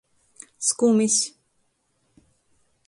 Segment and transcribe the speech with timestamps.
[0.67, 1.17] Skumis.